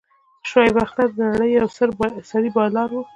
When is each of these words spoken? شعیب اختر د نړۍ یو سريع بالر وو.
شعیب 0.49 0.75
اختر 0.85 1.07
د 1.17 1.19
نړۍ 1.31 1.49
یو 1.59 1.67
سريع 2.31 2.51
بالر 2.55 2.89
وو. 2.93 3.03